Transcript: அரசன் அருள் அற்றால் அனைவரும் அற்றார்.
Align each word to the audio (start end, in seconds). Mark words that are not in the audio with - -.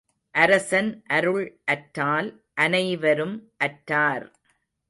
அரசன் 0.35 1.03
அருள் 1.07 1.45
அற்றால் 1.65 2.29
அனைவரும் 2.53 3.37
அற்றார். 3.57 4.27